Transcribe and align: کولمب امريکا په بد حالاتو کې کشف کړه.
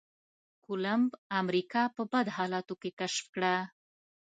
کولمب 0.65 1.11
امريکا 1.41 1.83
په 1.95 2.01
بد 2.11 2.25
حالاتو 2.37 2.73
کې 2.81 2.89
کشف 2.99 3.25
کړه. 3.35 3.55